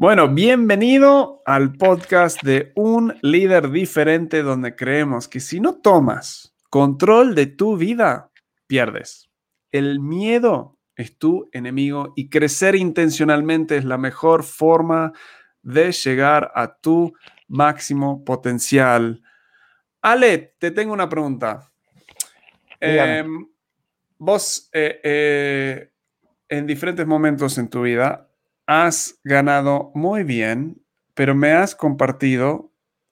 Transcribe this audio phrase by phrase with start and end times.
[0.00, 7.34] Bueno, bienvenido al podcast de Un líder diferente donde creemos que si no tomas control
[7.34, 8.32] de tu vida,
[8.66, 9.28] pierdes.
[9.70, 15.12] El miedo es tu enemigo y crecer intencionalmente es la mejor forma
[15.60, 17.12] de llegar a tu
[17.46, 19.22] máximo potencial.
[20.00, 21.70] Ale, te tengo una pregunta.
[22.80, 23.46] Em,
[24.16, 25.92] vos, eh, eh,
[26.48, 28.29] en diferentes momentos en tu vida,
[28.70, 30.80] has ganado muy bien,
[31.14, 32.70] pero me has compartido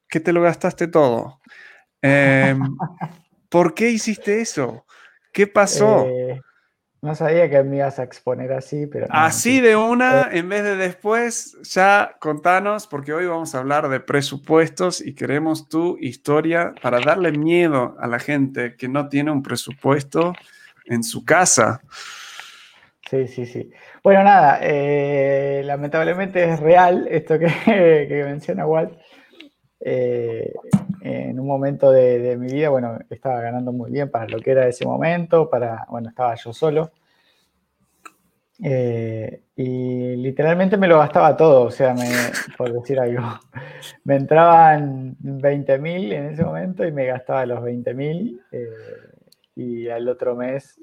[0.09, 1.41] que te lo gastaste todo.
[2.01, 2.61] Em,
[3.49, 4.87] ¿Por qué hiciste eso?
[5.33, 6.07] ¿Qué pasó?
[6.07, 6.41] Eh,
[7.03, 9.09] no sabía que me ibas a exponer así, pero...
[9.11, 13.99] así de una, en vez de después, ya contanos, porque hoy vamos a hablar de
[13.99, 19.43] presupuestos y queremos tu historia para darle miedo a la gente que no tiene un
[19.43, 20.35] presupuesto
[20.85, 21.81] en su casa.
[23.09, 23.71] Sí, sí, sí.
[24.05, 27.47] Bueno, nada, eh, lamentablemente es real esto que,
[28.27, 28.99] menciona Walt.
[29.81, 30.53] Eh,
[31.01, 34.69] en un momento de, mi vida, bueno, estaba ganando muy bien para lo que era
[34.69, 36.91] ese momento, para, bueno, estaba yo solo.
[38.63, 41.95] Eh, y literalmente me lo gastaba todo, o sea,
[42.59, 43.23] por decir algo,
[44.05, 48.43] me entraban 20 mil en ese momento y me gastaba los 20 mil
[49.55, 50.79] y al otro mes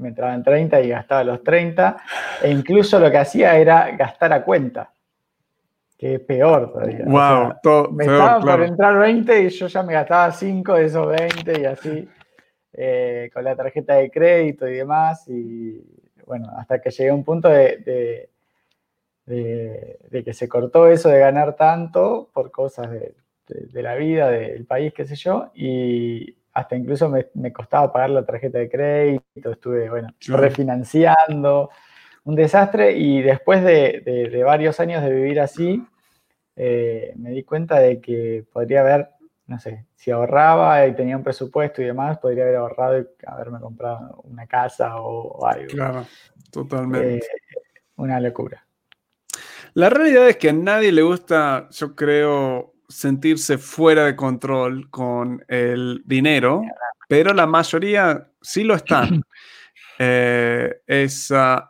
[0.00, 1.96] me entraban 30 y gastaba los 30
[2.42, 4.90] e incluso lo que hacía era gastar a cuenta
[6.00, 7.04] que es peor todavía.
[7.04, 11.60] Wow, me estaba por entrar 20 y yo ya me gastaba 5 de esos 20
[11.60, 12.08] y así,
[12.72, 15.28] eh, con la tarjeta de crédito y demás.
[15.28, 15.78] Y
[16.24, 18.30] bueno, hasta que llegué a un punto de,
[19.26, 24.94] de, que se cortó eso de ganar tanto por cosas de, la vida, del país,
[24.94, 30.08] qué sé yo, y hasta incluso me, costaba pagar la tarjeta de crédito, estuve, bueno,
[30.28, 31.70] refinanciando
[32.24, 35.84] un desastre y después de, varios años de vivir así,
[36.56, 39.08] eh, me di cuenta de que podría haber,
[39.46, 43.58] no sé, si ahorraba y tenía un presupuesto y demás, podría haber ahorrado y haberme
[43.60, 45.68] comprado una casa o, algo.
[45.68, 46.06] Claro,
[46.50, 47.16] totalmente.
[47.16, 47.20] Eh,
[47.96, 48.64] una locura.
[49.74, 55.44] La realidad es que a nadie le gusta, yo creo, sentirse fuera de control con
[55.48, 56.62] el dinero,
[57.08, 59.22] pero la mayoría sí lo están.
[60.02, 60.80] Eh,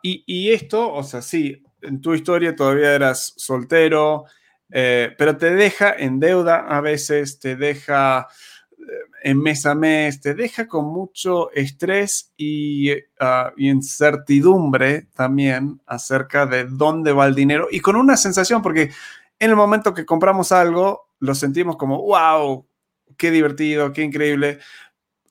[0.03, 4.23] y, y, esto, o sea, sí, en tu historia todavía eras soltero,
[4.71, 8.29] eh, pero te deja en deuda a veces, te deja
[8.71, 8.83] eh,
[9.23, 16.63] en mes a mes, te deja con mucho estrés y, ah, incertidumbre también acerca de
[16.63, 18.91] dónde va el dinero y con una sensación, porque
[19.39, 22.67] en el momento que compramos algo, lo sentimos como, wow,
[23.15, 24.59] qué divertido, qué increíble,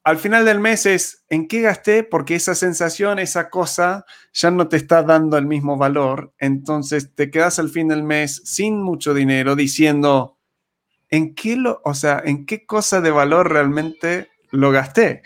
[0.02, 4.66] al final del mes es en qué gasté porque esa sensación, esa cosa ya no
[4.68, 6.32] te está dando el mismo valor.
[6.38, 10.38] Entonces te quedas al fin del mes sin mucho dinero diciendo
[11.10, 15.22] en qué lo, o sea, en qué cosa de valor realmente lo gasté.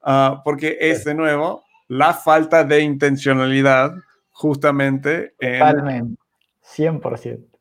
[0.00, 3.92] Ah, porque es de nuevo la falta de intencionalidad
[4.30, 5.34] justamente.
[5.38, 6.20] Totalmente,
[6.76, 7.53] 100%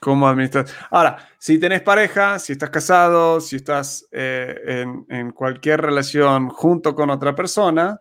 [0.00, 0.66] cómo administrar.
[0.90, 7.10] Ahora, si tenés pareja, si estás casado, si estás eh, en, cualquier relación junto con
[7.10, 7.98] otra persona,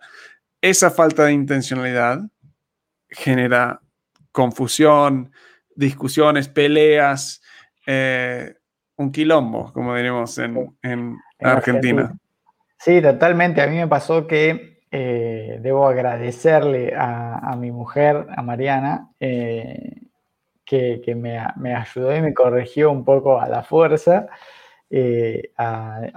[0.61, 2.21] esa falta de intencionalidad
[3.09, 3.81] genera
[4.31, 5.31] confusión,
[5.75, 7.41] discusiones, peleas,
[7.85, 8.55] eh,
[8.97, 12.13] un quilombo, como diríamos en, Argentina.
[12.79, 13.61] Sí, totalmente.
[13.61, 19.09] A mí me pasó que eh, debo agradecerle a, mi mujer, a Mariana,
[20.65, 24.27] que, me, ayudó y me corrigió un poco a la fuerza.
[24.89, 25.51] Eh,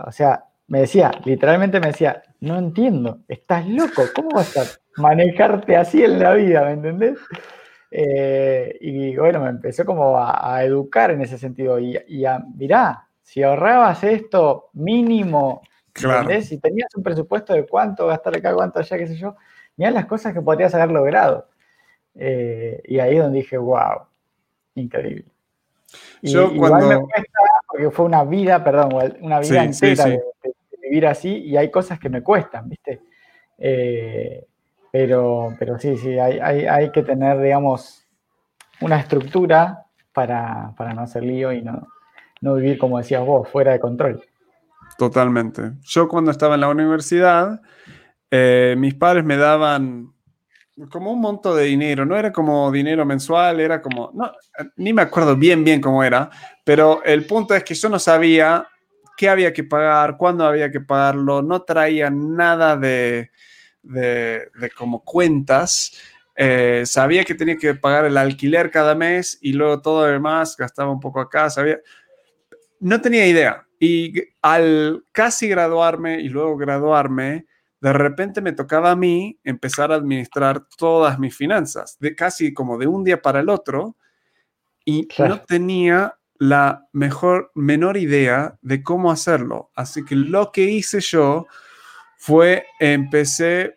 [0.06, 4.64] o sea, me decía, literalmente me decía, no entiendo, estás loco, ¿cómo vas a
[5.00, 6.64] manejarte así en la vida?
[6.64, 7.18] ¿Me entendés?
[7.90, 11.78] Eh, y bueno, me empezó como a, educar en ese sentido.
[11.78, 16.28] Y, y a, mirá, si ahorrabas esto mínimo, claro.
[16.40, 19.36] si tenías un presupuesto de cuánto gastar acá, cuánto allá, qué sé yo,
[19.76, 21.48] mirá las cosas que podrías haber logrado.
[22.14, 24.07] Eh, y ahí es donde dije, wow,
[24.80, 25.24] increíble.
[26.22, 27.32] Yo igual me cuesta,
[27.66, 28.90] porque fue una vida, perdón,
[29.20, 30.22] una vida entera De,
[30.82, 33.02] vivir así y hay cosas que me cuestan, ¿viste?
[33.58, 34.46] Eh,
[34.90, 38.06] pero, pero sí, sí, hay, que tener, digamos,
[38.80, 41.86] una estructura para, no hacer lío y no,
[42.40, 44.22] no vivir, como decías vos, fuera de control.
[44.96, 45.72] Totalmente.
[45.82, 47.60] Yo cuando estaba en la universidad,
[48.30, 50.12] eh, mis padres me daban
[50.90, 54.32] como un monto de dinero, no era como dinero mensual, era como, no,
[54.76, 56.30] ni me acuerdo bien, bien cómo era,
[56.64, 58.68] pero el punto es que yo no sabía
[59.16, 63.30] qué había que pagar, cuándo había que pagarlo, no traía nada de,
[63.82, 65.92] de, como cuentas.
[66.36, 70.92] eh, sabía que tenía que pagar el alquiler cada mes y luego todo demás, gastaba
[70.92, 71.80] un poco acá, sabía,
[72.78, 73.66] no tenía idea.
[73.80, 77.47] Y al casi graduarme y luego graduarme,
[77.80, 82.78] de repente me tocaba a mí empezar a administrar todas mis finanzas, de casi como
[82.78, 83.96] de un día para el otro,
[84.84, 89.70] y no tenía la mejor, menor idea de cómo hacerlo.
[89.74, 91.46] Así que lo que hice yo
[92.16, 93.76] fue, empecé,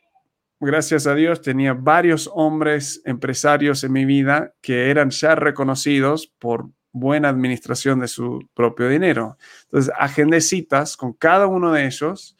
[0.59, 6.69] gracias a Dios, tenía varios hombres empresarios en mi vida que eran ya reconocidos por
[6.93, 9.37] buena administración de su propio dinero.
[9.63, 12.37] Entonces, agendé citas con cada uno de ellos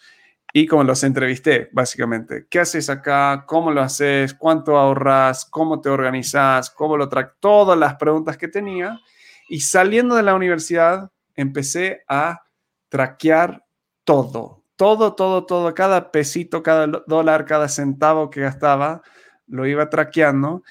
[0.54, 2.46] y como los entrevisté, básicamente.
[2.50, 3.46] ¿Qué haces acá?
[3.48, 4.34] ¿Cómo lo haces?
[4.34, 5.46] ¿Cuánto ahorras?
[5.46, 6.70] ¿Cómo te organizas?
[6.70, 7.30] ¿Cómo lo traes?
[7.40, 9.00] Todas las preguntas que tenía.
[9.48, 12.44] Y saliendo de la universidad, empecé a
[12.90, 13.64] traquear
[14.04, 14.64] todo.
[14.76, 15.74] Todo, todo, todo.
[15.74, 19.02] Cada pesito, cada dólar, cada centavo que gastaba,
[19.48, 20.64] lo iba traqueando.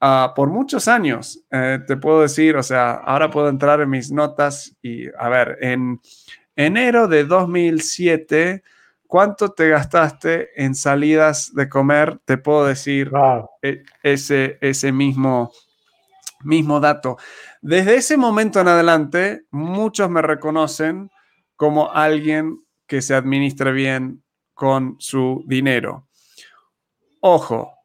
[0.00, 4.12] Ah, por muchos años, eh, te puedo decir, o sea, ahora puedo entrar en mis
[4.12, 6.00] notas y, a ver, en
[6.54, 8.62] enero de 2007,
[9.08, 12.20] ¿cuánto te gastaste en salidas de comer?
[12.24, 13.10] Te puedo decir
[13.62, 15.50] e, ese, ese mismo,
[16.44, 17.16] mismo dato.
[17.60, 21.10] Desde ese momento en adelante, muchos me reconocen
[21.56, 24.22] como alguien que se administra bien
[24.54, 26.06] con su dinero.
[27.20, 27.77] Ojo,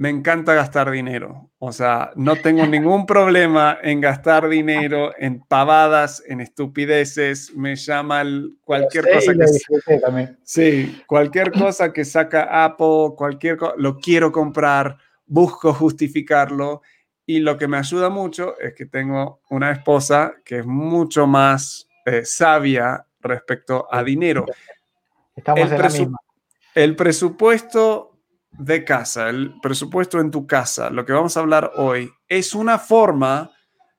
[0.00, 1.50] me encanta gastar dinero.
[1.58, 7.54] O sea, no tengo ningún problema en gastar dinero en pavadas, en estupideces.
[7.54, 8.22] Me llama
[8.62, 15.74] cualquier cosa que Sí, cualquier cosa que saca Apple, cualquier cosa, lo quiero comprar, busco
[15.74, 16.80] justificarlo
[17.26, 21.86] y lo que me ayuda mucho es que tengo una esposa que es mucho más
[22.06, 24.46] eh, sabia respecto a dinero.
[25.36, 26.18] Estamos en la misma.
[26.74, 28.09] El presupuesto
[28.52, 32.78] de casa, el presupuesto en tu casa, lo que vamos a hablar hoy, es una
[32.78, 33.50] forma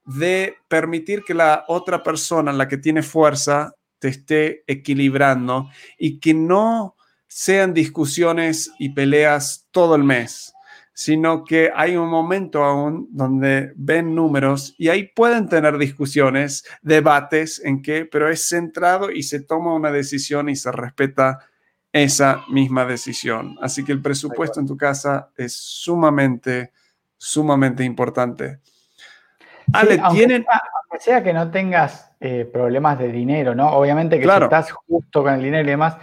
[0.06, 6.33] de permitir que la otra persona, la que tiene fuerza, te esté equilibrando y que
[6.33, 6.95] no
[7.27, 10.53] sean discusiones y peleas todo el mes,
[10.94, 17.62] sino que hay un momento aún donde ven números y ahí pueden tener discusiones, debates
[17.63, 21.39] en que, pero es centrado y se toma una decisión y se respeta
[21.93, 23.57] esa misma decisión.
[23.61, 26.71] Así que el presupuesto en tu casa es sumamente,
[27.17, 28.59] sumamente importante.
[29.73, 30.45] Ale, tienen...
[30.49, 33.71] Aunque sea que no tengas eh, problemas de dinero, ¿no?
[33.71, 35.97] Obviamente que si estás justo con el dinero y demás,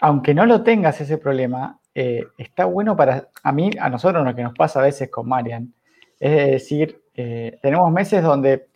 [0.00, 4.34] aunque no lo tengas ese problema, eh, está bueno para, a mí, a nosotros lo
[4.34, 5.72] que nos pasa a veces con Marian,
[6.18, 8.68] es decir, eh, tenemos meses donde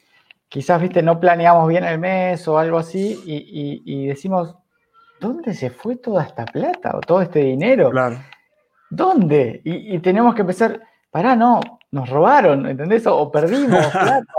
[0.49, 4.57] quizás, viste, no planeamos bien el mes o algo así y decimos,
[5.21, 7.91] ¿dónde se fue toda esta plata o todo este dinero?
[7.91, 8.19] Claro.
[8.91, 9.61] ¿Dónde?
[9.65, 10.81] Y, tenemos que empezar,
[11.11, 11.61] pará, no,
[11.91, 13.07] nos robaron, ¿entendés?
[13.07, 14.33] O, perdimos plata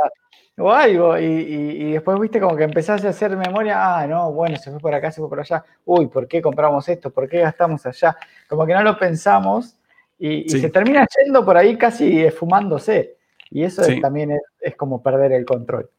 [0.57, 1.17] o algo.
[1.17, 4.93] Y, después, viste, como que empezaste a hacer memoria, ah, no, bueno, se fue por
[4.93, 5.63] acá, se fue por allá.
[5.85, 7.09] Uy, ¿por qué compramos esto?
[7.09, 8.15] ¿Por qué gastamos allá?
[8.47, 9.77] Como que no lo pensamos
[10.17, 13.17] y, se termina yendo por ahí casi esfumándose.
[13.49, 15.89] Y eso también es como perder el control.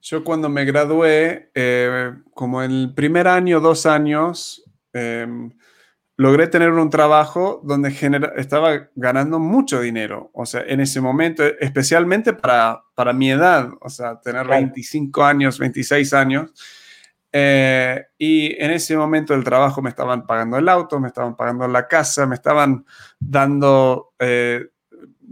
[0.00, 5.50] Yo cuando me gradué, eh, como el primer año, dos años, em,
[6.16, 7.94] logré tener un trabajo donde
[8.36, 10.30] estaba ganando mucho dinero.
[10.34, 15.58] O sea, en ese momento, especialmente para, para mi edad, o sea, tener 25 años,
[15.58, 16.50] 26 años.
[17.32, 21.66] Eh, y en ese momento el trabajo me estaban pagando el auto, me estaban pagando
[21.68, 22.84] la casa, me estaban
[23.18, 24.66] dando eh,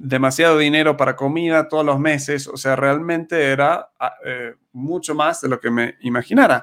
[0.01, 5.41] demasiado dinero para comida todos los meses, o sea, realmente era ah, eh, mucho más
[5.41, 6.63] de lo que me imaginara.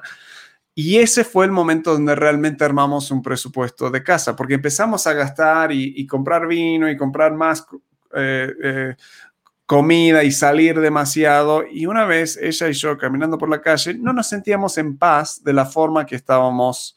[0.74, 5.12] Y ese fue el momento donde realmente armamos un presupuesto de casa, porque empezamos a
[5.12, 7.66] gastar y, comprar vino y comprar más
[8.14, 8.94] eh, eh,
[9.64, 11.64] comida y salir demasiado.
[11.70, 15.42] Y una vez ella y yo caminando por la calle, no nos sentíamos en paz
[15.42, 16.96] de la forma que estábamos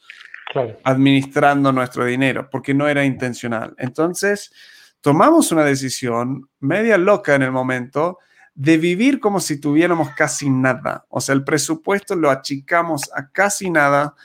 [0.84, 3.76] administrando nuestro dinero, porque no era intencional.
[3.78, 4.52] Entonces,
[5.02, 8.20] tomamos una decisión media loca en el momento
[8.56, 11.06] de vivir como si tuviéramos casi nada.
[11.10, 14.16] O sea, el presupuesto lo achicamos a casi nada.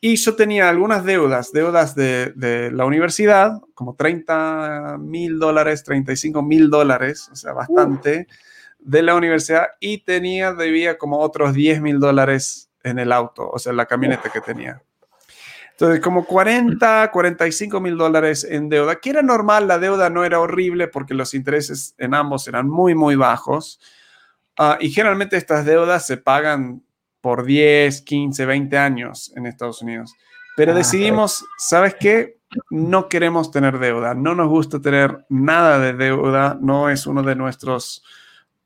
[0.00, 6.70] Y yo tenía algunas deudas, deudas de, la universidad, como 30 mil dólares, 35 mil
[6.70, 8.28] dólares, o sea, bastante,
[8.78, 9.68] de la universidad.
[9.80, 13.86] Y tenía, debía como otros 10 mil dólares en el auto, o sea, en la
[13.86, 14.82] camioneta que tenía.
[15.80, 20.40] Entonces, como 40, 45 mil dólares en deuda, que era normal, la deuda no era
[20.40, 23.78] horrible porque los intereses en ambos eran muy, muy bajos.
[24.58, 26.82] Ah, y generalmente estas deudas se pagan
[27.20, 30.12] por 10, 15, 20 años en Estados Unidos.
[30.56, 32.40] Pero decidimos, ¿sabes qué?
[32.70, 37.36] No queremos tener deuda, no nos gusta tener nada de deuda, no es uno de
[37.36, 38.02] nuestros,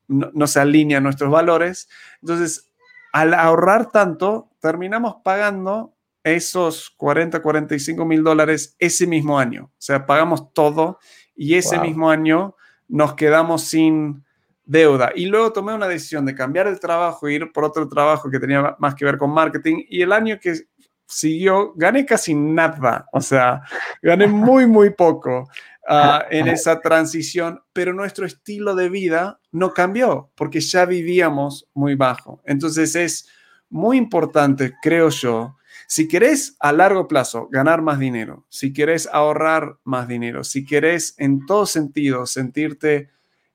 [0.07, 1.89] no, no se alinea a nuestros valores.
[2.21, 2.71] Entonces,
[3.11, 5.93] al ahorrar tanto, terminamos pagando
[6.23, 9.65] esos 40, 45 mil dólares ese mismo año.
[9.65, 10.99] O sea, pagamos todo
[11.35, 12.55] y ese mismo año
[12.87, 14.23] nos quedamos sin
[14.65, 15.11] deuda.
[15.15, 18.39] Y luego tomé una decisión de cambiar el trabajo e ir por otro trabajo que
[18.39, 19.83] tenía más que ver con marketing.
[19.89, 20.67] Y el año que
[21.05, 23.07] siguió, gané casi nada.
[23.11, 23.63] O sea,
[24.01, 25.49] gané muy, muy poco
[25.87, 31.95] ah, en esa transición, pero nuestro estilo de vida no cambió porque ya vivíamos muy
[31.95, 32.41] bajo.
[32.45, 33.29] Entonces es
[33.69, 35.57] muy importante, creo yo,
[35.93, 41.13] si querés a largo plazo ganar más dinero, si querés ahorrar más dinero, si querés
[41.19, 43.11] en todo sentido sentirte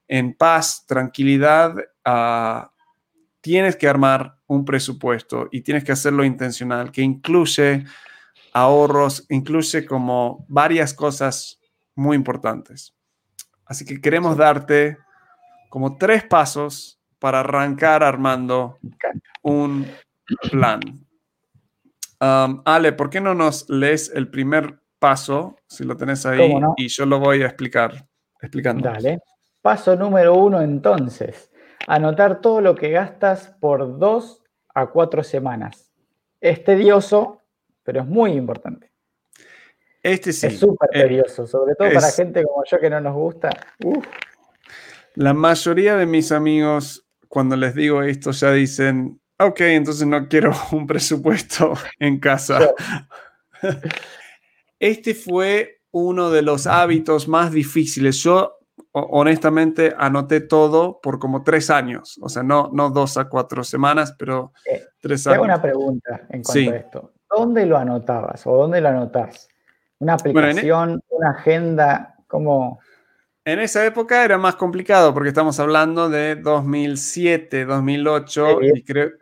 [0.07, 2.71] en paz, tranquilidad, ah,
[3.41, 7.85] tienes que armar un presupuesto y tienes que hacerlo intencional, que incluye
[8.53, 11.61] ahorros, incluye como varias cosas
[11.97, 12.95] muy importantes.
[13.65, 14.97] Así que queremos darte
[15.71, 18.79] como tres pasos para arrancar armando
[19.43, 19.89] un
[20.53, 21.08] plan.
[22.21, 27.07] Ale, ¿por qué no nos lees el primer paso, si lo tenés ahí, y yo
[27.07, 28.07] lo voy a explicar,
[28.41, 28.89] explicando.
[28.89, 29.21] Dale.
[29.63, 31.51] Paso número uno, entonces,
[31.87, 34.43] anotar todo lo que gastas por dos
[34.75, 35.93] a cuatro semanas.
[36.41, 37.43] Es tedioso,
[37.83, 38.93] pero es muy importante.
[40.03, 40.47] Este sí.
[40.47, 43.51] Es súper eh, tedioso, sobre todo para gente como yo que no nos gusta.
[45.15, 50.53] La mayoría de mis amigos, cuando les digo esto, ya dicen, ok, entonces no quiero
[50.73, 52.61] un presupuesto en casa.
[54.81, 58.23] Este fue uno de los hábitos más difíciles.
[58.23, 58.59] Yo
[58.93, 64.15] honestamente anoté todo por como tres años, o sea, no, no dos a cuatro semanas,
[64.17, 65.35] pero eh, tres años.
[65.35, 67.13] Tengo una pregunta en cuanto a esto.
[67.29, 69.49] ¿Dónde lo anotabas o dónde lo anotás?
[69.99, 72.15] ¿Una e aplicación, una agenda?
[72.29, 72.79] ¿Cómo?
[73.49, 79.13] En esa época era más complicado porque estamos hablando de 2007, 2008 y creo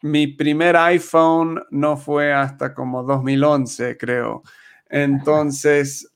[0.00, 4.42] mi primer iPhone no fue hasta como 2011, creo.
[4.88, 6.10] Entonces,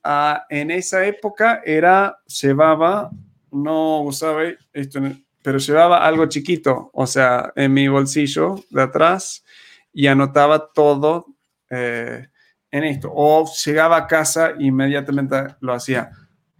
[0.48, 3.10] en esa época era, llevaba,
[3.50, 5.00] no usaba esto,
[5.42, 9.44] pero llevaba algo chiquito, o sea, en mi bolsillo de atrás
[9.92, 11.26] y anotaba todo
[11.68, 12.28] eh,
[12.70, 13.12] en esto.
[13.14, 16.10] O llegaba a casa e inmediatamente lo hacía.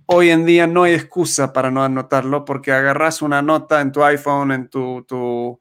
[0.07, 4.05] Hoy en día no hay excusa para no anotarlo porque agarras una nota en tu
[4.05, 5.59] iPhone, en tu, tu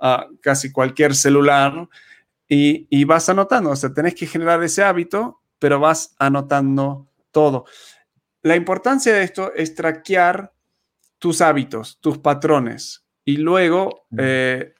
[0.00, 1.88] ah, casi cualquier celular
[2.48, 3.70] y, y vas anotando.
[3.70, 7.64] O sea, tenés que generar ese hábito pero vas anotando todo.
[8.42, 10.52] La importancia de esto es traquear
[11.18, 13.04] tus hábitos, tus patrones.
[13.24, 14.74] Y luego eh,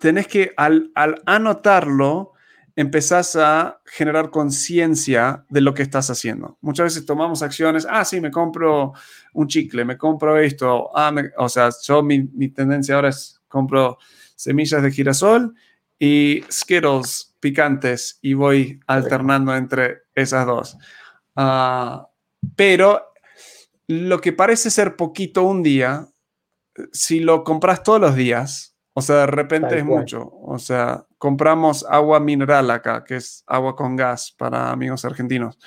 [0.00, 0.92] tenés que, al,
[1.24, 2.32] anotarlo,
[2.78, 6.58] empezás a generar conciencia de lo que estás haciendo.
[6.60, 8.92] Muchas veces tomamos acciones, ah, sí, me compro
[9.32, 13.98] un chicle, me compro esto, ah, o sea, yo mi, mi tendencia ahora es compro
[14.36, 15.56] semillas de girasol
[15.98, 20.78] y Skittles picantes y voy alternando entre esas dos.
[21.34, 22.08] Ah,
[22.54, 23.12] pero
[23.88, 26.06] lo que parece ser poquito un día,
[26.92, 30.30] si lo compras todos los días, o sea, de repente es mucho.
[30.42, 35.58] O sea, compramos agua mineral acá, que es agua con gas para amigos argentinos.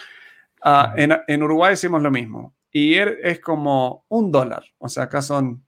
[0.64, 2.56] Ah, en, en, Uruguay decimos lo mismo.
[2.72, 4.64] Y er, es como un dólar.
[4.78, 5.66] O sea, acá son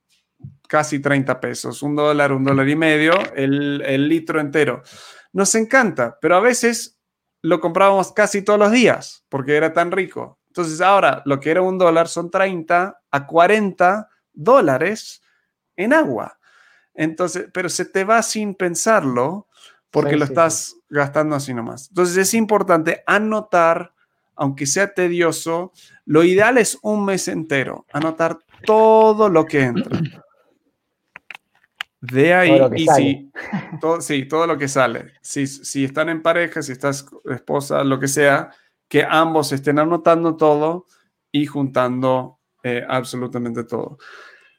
[0.68, 1.84] casi 30 pesos.
[1.84, 4.84] Un dólar, un dólar y medio, el, el litro entero
[5.34, 7.00] nos encanta, pero a veces
[7.42, 10.40] lo comprábamos casi todos los días porque era tan rico.
[10.48, 15.22] Entonces ahora lo que era un dólar son 30 a 40 dólares
[15.76, 16.40] en agua.
[16.94, 19.48] Entonces, pero se te va sin pensarlo
[19.94, 21.90] porque lo estás gastando así nomás.
[21.90, 23.94] Entonces es importante anotar,
[24.36, 25.72] aunque sea tedioso,
[26.06, 30.00] lo ideal es un mes entero, anotar todo lo que entra.
[32.02, 33.32] De ahí, y si,
[33.80, 35.14] todo, sí, todo lo que sale.
[35.22, 38.50] Si, si están en pareja, si estás esposa, lo que sea,
[38.88, 40.88] que ambos estén anotando todo
[41.32, 44.00] y juntando eh, absolutamente todo.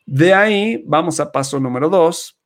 [0.07, 2.39] De ahí vamos a paso número dos,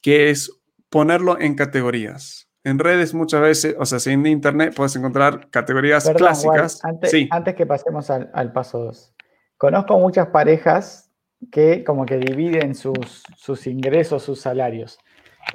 [0.00, 0.59] que es
[0.90, 2.48] ponerlo en categorías.
[2.62, 6.84] En redes muchas veces, o sea, si en internet puedes encontrar categorías clásicas.
[6.84, 9.14] antes, antes, que pasemos al, al paso dos,
[9.56, 11.10] conozco muchas parejas
[11.50, 14.98] que como que dividen sus, sus ingresos, sus salarios.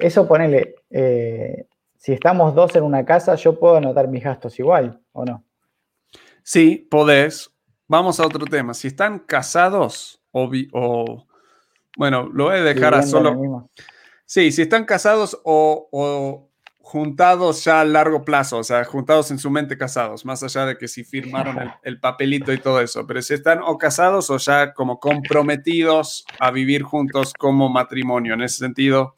[0.00, 1.66] Eso ponele, eh,
[1.96, 5.44] si estamos dos en una casa, yo puedo anotar mis gastos igual, ¿o no?
[6.42, 7.52] Sí, podés.
[7.86, 8.74] Vamos a otro tema.
[8.74, 11.26] Si están casados o, o
[11.96, 13.70] bueno, lo voy a dejar a solo...
[14.26, 16.50] Sí, si están casados o, o
[16.86, 20.78] juntados ya a largo plazo, o sea, juntados en su mente casados, más allá de
[20.78, 24.72] que si firmaron el, papelito y todo eso, pero si están o casados o ya
[24.72, 29.16] como comprometidos a vivir juntos como matrimonio, en ese sentido,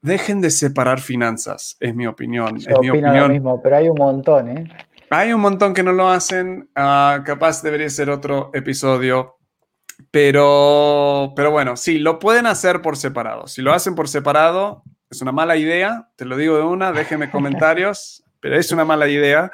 [0.00, 2.56] dejen de separar finanzas, es mi opinión.
[2.56, 3.18] es mi opinión.
[3.20, 4.68] lo mismo, pero hay un montón, ¿eh?
[5.10, 9.36] Hay un montón que no lo hacen, ah, capaz debería ser otro episodio,
[10.10, 13.46] pero, pero bueno, sí, lo pueden hacer por separado.
[13.46, 17.30] Si lo hacen por separado, es una mala idea, te lo digo de una, déjenme
[17.30, 19.50] comentarios, pero es una mala idea.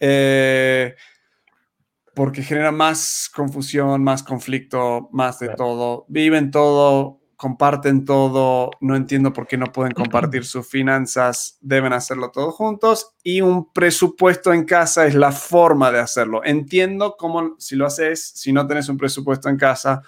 [0.00, 0.94] Eh,
[2.14, 6.04] porque genera más confusión, más conflicto, más de todo.
[6.08, 12.32] Viven todo, comparten todo, no entiendo por qué no pueden compartir sus finanzas, deben hacerlo
[12.32, 16.44] todos juntos y un presupuesto en casa es la forma de hacerlo.
[16.44, 20.02] Entiendo cómo si lo haces, si no tenés un presupuesto en casa,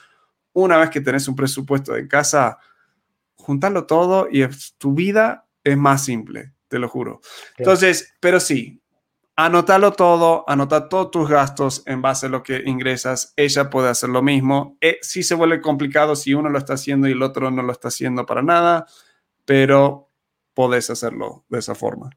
[0.52, 2.58] una vez que tenés un presupuesto en casa,
[3.36, 4.44] juntarlo todo y
[4.76, 7.20] tu vida es más simple, te lo juro.
[7.56, 8.79] Entonces, pero sí,
[9.44, 13.32] anotarlo todo, anotar todos tus gastos en base a lo que ingresas.
[13.36, 14.76] Ella puede hacer lo mismo.
[14.80, 17.72] Eh, sí se vuelve complicado si uno lo está haciendo y el otro no lo
[17.72, 18.86] está haciendo para nada,
[19.44, 20.10] pero
[20.52, 22.10] podés hacerlo de esa forma.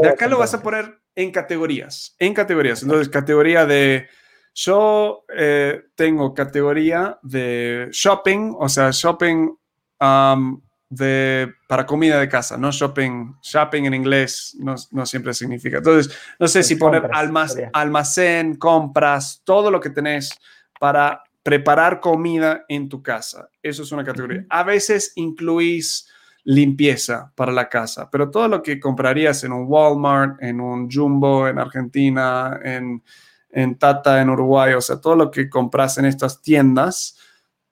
[0.00, 2.82] de acá lo vas a poner en categorías, en categorías.
[2.82, 4.08] Entonces, categoría de
[4.54, 9.54] yo eh, tengo categoría de shopping, o sea, shopping
[10.88, 15.78] de, para comida de casa, no shopping, shopping en inglés no, siempre significa.
[15.78, 17.08] Entonces, no sé si poner
[17.72, 20.30] almacén, compras, todo lo que tenés
[20.78, 23.48] para preparar comida en tu casa.
[23.62, 24.46] Eso es una categoría.
[24.48, 26.08] A veces incluís
[26.44, 31.48] limpieza para la casa, pero todo lo que comprarías en un Walmart, en un Jumbo
[31.48, 33.02] en Argentina, en
[33.56, 37.16] en Tata en Uruguay, o sea, todo lo que compras en estas tiendas,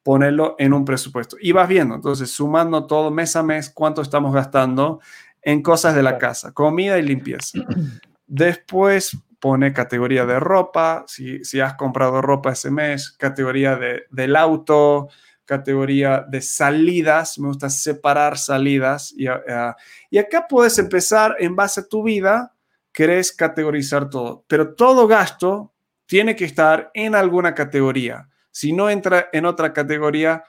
[0.05, 1.37] ponerlo en un presupuesto.
[1.41, 5.01] Y vas viendo, entonces, sumando todo mes a mes, cuánto estamos gastando
[5.43, 7.59] en cosas de la casa, comida y limpieza.
[8.27, 14.37] Después pone categoría de ropa, si, si has comprado ropa ese mes, categoría de, del
[14.37, 15.09] auto,
[15.45, 19.13] categoría de salidas, me gusta separar salidas.
[19.17, 19.75] Y, uh,
[20.11, 22.55] y acá puedes empezar en base a tu vida,
[22.93, 25.73] querés categorizar todo, pero todo gasto
[26.07, 28.29] tiene que estar en alguna categoría.
[28.55, 30.45] Si no entra en otra categoría,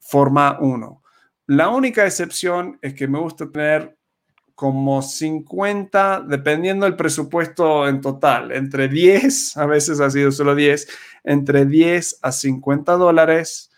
[0.00, 1.04] forma uno.
[1.46, 3.96] La única excepción es que me gusta tener
[4.56, 10.88] como 50, dependiendo del presupuesto en total, entre 10, a veces ha sido solo 10,
[11.22, 13.70] entre 10 a 50 dólares.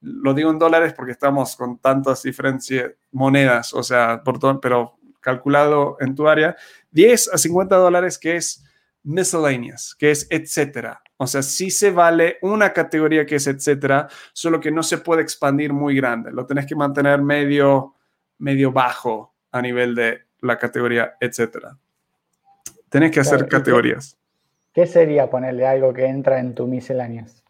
[0.00, 4.96] Lo digo en dólares porque estamos con tantas diferencias, monedas, o sea, por todo, pero
[5.20, 6.56] calculado en tu área,
[6.92, 8.65] 10 a 50 dólares, que es
[9.06, 11.00] miscellaneous, que es etcétera.
[11.16, 15.22] O sea, sí se vale una categoría que es etcétera, solo que no se puede
[15.22, 16.30] expandir muy grande.
[16.32, 17.94] Lo tenés que mantener medio,
[18.38, 21.76] medio bajo a nivel de la categoría etcétera.
[22.90, 24.18] Tenés que hacer categorías.
[24.72, 27.42] Qué, sería ponerle algo que entra en tu miscellaneous?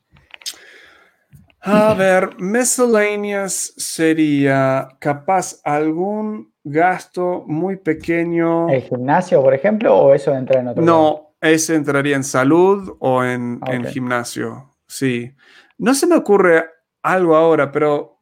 [1.61, 8.69] A ver, miscellaneous sería capaz algún gasto muy pequeño.
[8.69, 10.85] ¿El gimnasio, por ejemplo, o eso entra en otro?
[10.85, 14.77] No, ese entraría en salud o en, en gimnasio.
[14.87, 15.35] Sí.
[15.79, 16.65] No se me ocurre
[17.03, 18.17] algo ahora, pero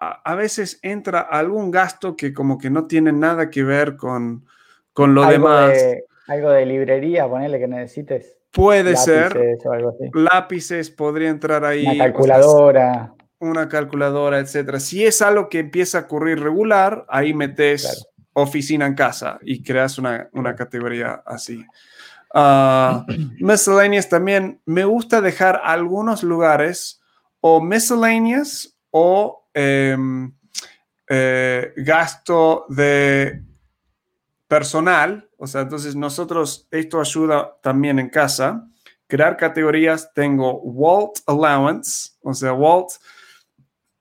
[0.00, 4.46] a, veces entra algún gasto que como que no tiene nada que ver con,
[4.92, 5.78] con lo demás.
[6.26, 8.36] algo de librería, ponerle que necesites.
[8.50, 9.38] Puede ser.
[10.12, 11.86] Lápices podría entrar ahí.
[11.86, 13.14] Una calculadora.
[13.38, 14.80] una calculadora, etcétera.
[14.80, 19.98] Si es algo que empieza a ocurrir regular, ahí metes oficina en casa y creas
[19.98, 21.64] una, una categoría así.
[22.32, 23.04] Uh,
[23.40, 27.00] miscellaneous también me gusta dejar algunos lugares
[27.40, 30.32] o miscellaneous o em,
[31.08, 33.42] eh, gasto de
[34.46, 35.28] personal.
[35.38, 38.68] O sea, entonces nosotros, esto ayuda también en casa.
[39.06, 42.90] Crear categorías, tengo Walt Allowance, o sea, Walt,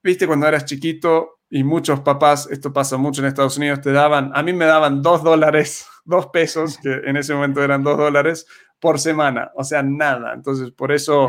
[0.04, 4.32] viste cuando eras chiquito y muchos papás, esto pasa mucho en Estados Unidos, te daban,
[4.36, 8.48] a mí me daban dos dólares dos pesos, que en ese momento eran dos dólares,
[8.80, 9.52] por semana.
[9.56, 10.34] O sea, nada.
[10.34, 11.28] Entonces, por eso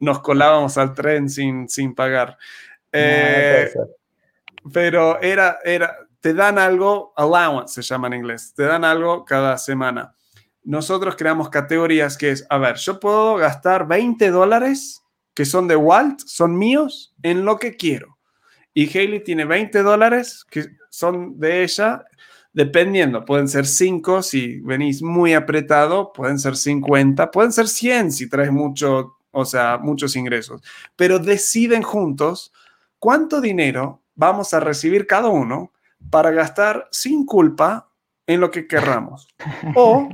[0.00, 2.38] nos colábamos al tren sin, sin pagar.
[2.92, 3.70] Eh,
[4.72, 9.58] pero era, era, te dan algo, allowance se llama en inglés, te dan algo cada
[9.58, 10.14] semana.
[10.62, 15.02] Nosotros creamos categorías que es, a ver, yo puedo gastar 20 dólares
[15.34, 18.16] que son de Walt, son míos, en lo que quiero.
[18.72, 22.04] Y Hailey tiene 20 dólares que son de ella
[22.56, 28.30] dependiendo, pueden ser 5 si venís muy apretado, pueden ser 50, pueden ser 100 si
[28.30, 30.62] traes mucho, o sea, muchos ingresos,
[30.96, 32.54] pero deciden juntos
[32.98, 35.70] cuánto dinero vamos a recibir cada uno
[36.08, 37.90] para gastar sin culpa
[38.26, 39.28] en lo que querramos.
[39.74, 40.08] O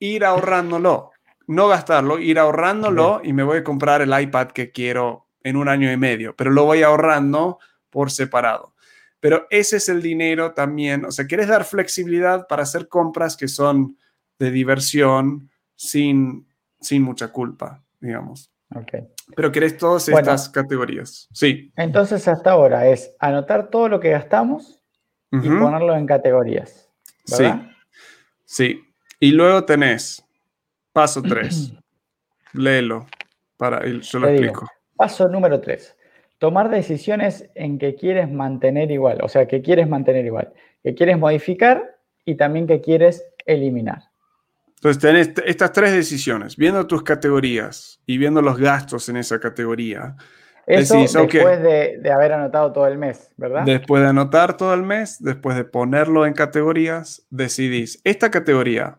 [0.00, 1.12] ir ahorrándolo.
[1.46, 5.68] No gastarlo, ir ahorrándolo y me voy a comprar el iPad que quiero en un
[5.68, 8.74] año y medio, pero lo voy ahorrando por separado.
[9.20, 11.04] Pero ese es el dinero también.
[11.04, 13.96] O sea, quieres dar flexibilidad para hacer compras que son
[14.38, 16.46] de diversión sin,
[16.80, 18.50] sin mucha culpa, digamos.
[18.74, 19.08] Okay.
[19.34, 21.28] Pero querés todas estas categorías.
[21.32, 21.72] Sí.
[21.76, 24.80] Entonces, hasta ahora es anotar todo lo que gastamos
[25.30, 26.88] y ponerlo en categorías.
[27.24, 27.44] Sí.
[28.44, 28.84] Sí.
[29.20, 30.24] Y luego tenés
[30.92, 31.74] paso 3.
[32.54, 33.06] Léelo
[33.58, 34.66] para yo lo explico.
[34.96, 35.96] paso número 3.
[36.38, 41.18] Tomar decisiones en que quieres mantener igual, o sea, que quieres mantener igual, que quieres
[41.18, 44.04] modificar y también que quieres eliminar.
[44.76, 50.14] Entonces, tenés estas tres decisiones, viendo tus categorías y viendo los gastos en esa categoría.
[50.66, 53.64] Eso después de, de, haber anotado todo el mes, ¿verdad?
[53.64, 58.98] Después de anotar todo el mes, después de ponerlo en categorías, decidís, esta categoría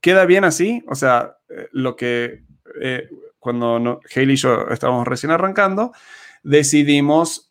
[0.00, 2.44] queda bien así, o sea, eh, lo que
[2.80, 5.92] eh, cuando no, Haley y yo estábamos recién arrancando,
[6.42, 7.48] decidimos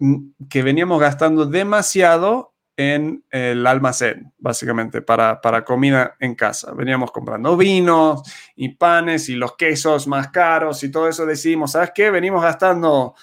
[0.49, 6.73] que veníamos gastando demasiado en el almacén, básicamente, para, para comida en casa.
[6.73, 8.21] Veníamos comprando vinos
[8.55, 11.25] y panes y los quesos más caros y todo eso.
[11.25, 12.09] Decidimos, ¿sabes qué?
[12.09, 13.15] Venimos gastando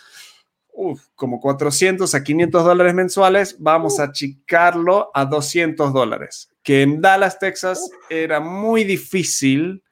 [1.15, 3.57] como 400 a 500 dólares mensuales.
[3.59, 6.51] Vamos a achicarlo a 200 dólares.
[6.63, 9.83] Que en Dallas, Texas, era muy difícil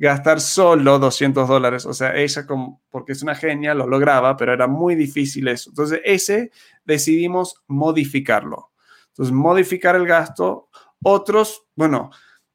[0.00, 1.86] gastar solo 200 dólares.
[1.86, 5.70] O sea, ella, como, porque es una genia, lo lograba, pero era muy difícil eso.
[5.70, 6.50] Entonces, ese
[6.84, 8.70] decidimos modificarlo
[9.10, 10.68] entonces, modificar el gasto.
[11.02, 12.10] Otros, bueno,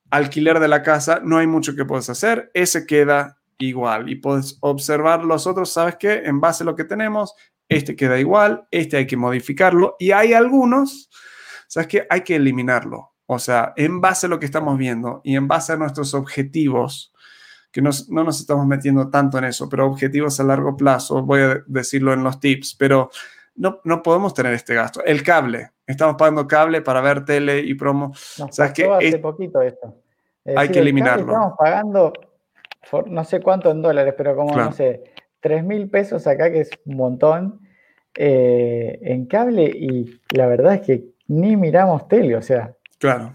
[0.09, 2.49] alquiler de la casa, no hay mucho que puedes hacer.
[2.53, 5.71] Ese queda igual y puedes observar los otros.
[5.71, 6.23] ¿Sabes qué?
[6.25, 7.35] En base a lo que tenemos,
[7.69, 11.09] este queda igual, este hay que modificarlo y hay algunos,
[11.67, 12.07] ¿sabes qué?
[12.09, 13.11] Hay que eliminarlo.
[13.27, 17.13] O sea, en base a lo que estamos viendo y en base a nuestros objetivos,
[17.75, 17.89] que no
[18.23, 22.23] nos estamos metiendo tanto en eso, pero objetivos a largo plazo, voy a decirlo en
[22.23, 23.09] los tips, pero
[23.57, 25.03] no, no podemos tener este gasto.
[25.03, 28.13] El cable, estamos pagando cable para ver tele y promo.
[28.39, 29.93] o sea, que hace poquito esto.
[30.55, 31.25] hay que eliminarlo.
[31.25, 32.13] Estamos pagando
[33.07, 35.03] no sé cuánto en dólares, pero como, no sé,
[35.41, 37.59] 3 mil pesos acá, que es un montón,
[38.15, 42.73] eh, en cable y la verdad es que ni miramos tele, o sea.
[42.99, 43.33] Claro.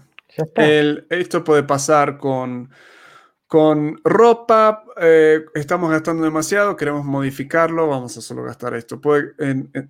[1.11, 2.71] esto puede pasar con
[3.51, 9.01] con ropa eh, estamos gastando demasiado, queremos modificarlo, vamos a solo gastar esto.
[9.01, 9.33] Puede,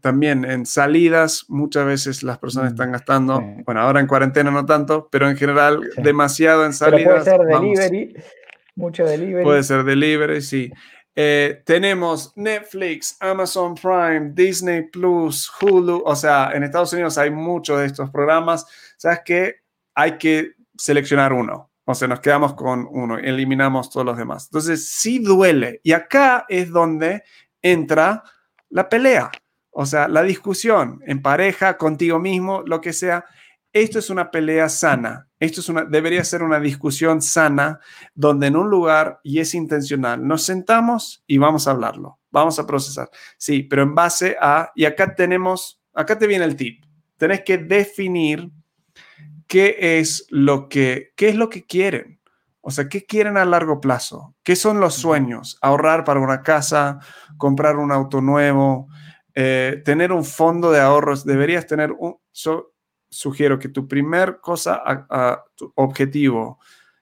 [0.02, 4.66] también en salidas, muchas veces las personas mm, están gastando, bueno, ahora en cuarentena no
[4.66, 7.24] tanto, pero en general demasiado en salidas.
[7.24, 8.16] puede ser delivery,
[8.74, 9.44] mucho delivery.
[9.44, 10.72] Puede ser delivery, sí.
[11.16, 17.80] Eh, tenemos Netflix, Amazon Prime, Disney Plus, Hulu, o sea, en Estados Unidos hay muchos
[17.80, 18.66] de estos programas.
[18.98, 19.56] ¿Sabes qué?
[19.94, 24.46] Hay que seleccionar uno o sea, nos quedamos con uno, eliminamos todos los demás.
[24.46, 25.82] Entonces, sí duele.
[25.84, 27.24] Y acá es donde
[27.62, 28.24] entra
[28.70, 29.32] la pelea,
[29.72, 33.26] o sea, la discusión en pareja, contigo mismo, lo que sea.
[33.74, 35.30] Esto es una pelea sana.
[35.40, 37.80] Esto es una, debería ser una discusión sana
[38.14, 42.68] donde en un lugar, y es intencional, nos sentamos y vamos a hablarlo, vamos a
[42.68, 43.10] procesar.
[43.38, 46.84] Sí, pero en base a, y acá tenemos, acá te viene el tip.
[47.18, 48.52] Tenés que definir
[49.52, 52.22] qué es lo que, qué es lo que quieren.
[52.62, 54.34] O sea, ¿qué quieren a largo plazo?
[54.44, 55.58] ¿Qué son los sueños?
[55.62, 57.00] Ahorrar para una casa,
[57.36, 58.88] comprar un auto nuevo,
[59.36, 61.26] eh, tener un fondo de ahorros.
[61.26, 62.16] Deberías tener un...
[62.32, 62.72] Yo
[63.10, 64.82] sugiero que tu primer cosa,
[65.58, 66.58] tu objetivo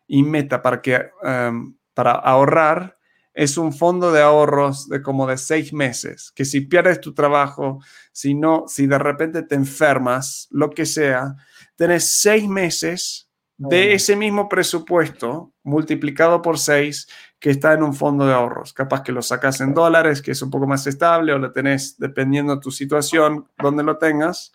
[0.07, 2.97] y meta para, que, em, para ahorrar
[3.31, 7.79] es un fondo de ahorros de como de seis meses, que si pierdes tu trabajo,
[8.11, 11.35] si no, si de repente te enfermas, lo que sea,
[11.79, 17.07] tenés seis meses de ese mismo presupuesto multiplicado por seis
[17.39, 18.73] que está en un fondo de ahorros.
[18.73, 21.97] Capaz que lo sacas en dólares, que es un poco más estable, o lo tenés
[21.97, 24.51] dependiendo de tu situación, donde lo tengas,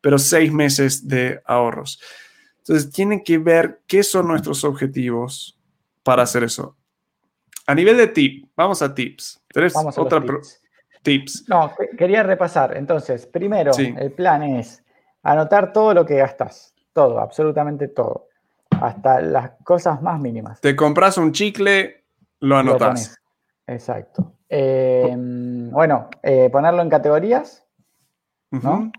[0.00, 2.02] pero seis meses de ahorros.
[2.58, 5.56] Entonces, tienen que ver qué son nuestros objetivos
[6.02, 6.76] para hacer eso.
[7.68, 9.40] A nivel de tip, vamos a tips.
[9.46, 10.60] ¿Tenés otra tips.
[11.02, 11.44] tips.
[11.48, 12.76] No, quería repasar.
[12.76, 14.83] Entonces, primero, el plan es
[15.24, 18.28] Anotar todo lo que gastas, todo, absolutamente todo,
[18.70, 20.60] hasta las cosas más mínimas.
[20.60, 22.04] Te compras un chicle,
[22.40, 23.18] lo anotas.
[23.66, 24.34] Exacto.
[24.50, 27.66] Em, bueno, eh, ponerlo en categorías,
[28.50, 28.92] ¿no?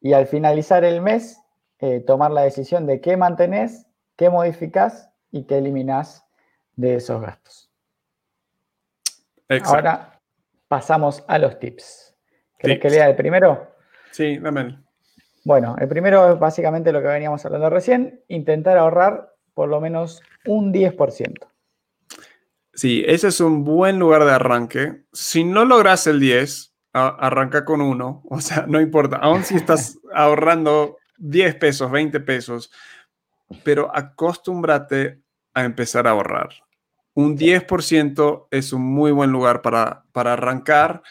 [0.00, 1.40] Y al finalizar el mes,
[1.78, 3.86] eh, tomar la decisión de qué mantenés,
[4.16, 6.26] qué modificás y qué eliminás
[6.74, 7.70] de esos gastos.
[9.48, 9.76] Exacto.
[9.76, 10.20] Ahora
[10.68, 12.16] pasamos a los tips.
[12.58, 13.76] ¿Querés que lea el primero?
[14.10, 14.85] Sí, dame.
[15.46, 20.20] Bueno, el primero es básicamente lo que veníamos hablando recién, intentar ahorrar por lo menos
[20.44, 21.34] un 10%.
[22.74, 25.04] Sí, ese es un buen lugar de arranque.
[25.12, 28.24] Si no logras el 10, arranca con uno.
[28.28, 29.18] O sea, no importa.
[29.18, 32.72] Aún si estás ahorrando 10 pesos, 20 pesos,
[33.62, 35.20] pero acostúmbrate
[35.54, 36.48] a empezar a ahorrar.
[37.14, 41.04] Un 10% es un muy buen lugar para, para arrancar.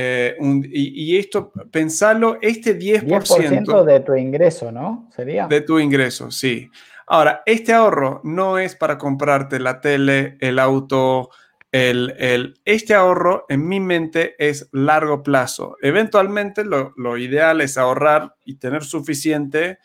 [0.00, 0.36] Eh,
[0.70, 5.08] y, esto, pensarlo, este 10%, 10% de tu ingreso, ¿no?
[5.14, 5.48] Sería.
[5.48, 6.70] De tu ingreso, sí.
[7.06, 11.30] Ahora, este ahorro no es para comprarte la tele, el auto,
[11.72, 15.76] el, el, este ahorro en mi mente es largo plazo.
[15.80, 19.78] Eventualmente lo, lo, ideal es ahorrar y tener suficiente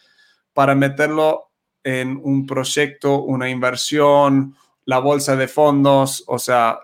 [0.53, 6.79] para meterlo en un proyecto, una inversión, la bolsa de fondos, o sea,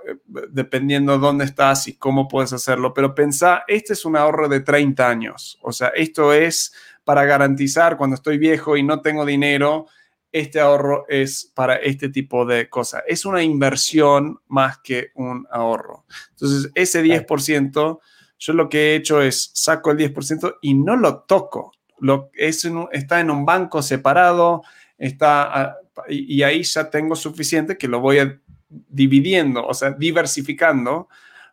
[0.50, 2.94] dependiendo dónde estás y cómo puedes hacerlo.
[2.94, 5.60] Pero pensá, este es un ahorro de 30 años.
[5.62, 9.88] O sea, esto es para garantizar cuando estoy viejo y no tengo dinero
[10.32, 13.04] este ahorro es para este tipo de cosas.
[13.08, 16.06] Es una inversión más que un ahorro.
[16.32, 18.00] Entonces, ese 10%,
[18.38, 21.74] yo lo que he hecho es saco el 10% y no lo toco.
[22.00, 24.64] Lo, es está en un banco separado,
[25.00, 31.08] está, y, y ahí ya tengo suficiente que lo voy a, dividiendo, o sea, diversificando